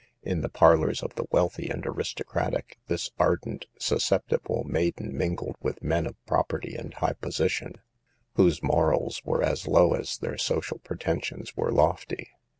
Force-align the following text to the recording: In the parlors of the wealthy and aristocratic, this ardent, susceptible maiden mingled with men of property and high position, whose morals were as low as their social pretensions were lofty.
In 0.23 0.41
the 0.41 0.49
parlors 0.49 1.03
of 1.03 1.13
the 1.13 1.27
wealthy 1.29 1.69
and 1.69 1.85
aristocratic, 1.85 2.79
this 2.87 3.11
ardent, 3.19 3.67
susceptible 3.77 4.63
maiden 4.63 5.15
mingled 5.15 5.57
with 5.61 5.83
men 5.83 6.07
of 6.07 6.15
property 6.25 6.73
and 6.75 6.91
high 6.95 7.13
position, 7.13 7.73
whose 8.33 8.63
morals 8.63 9.21
were 9.23 9.43
as 9.43 9.67
low 9.67 9.93
as 9.93 10.17
their 10.17 10.39
social 10.39 10.79
pretensions 10.79 11.55
were 11.55 11.71
lofty. 11.71 12.31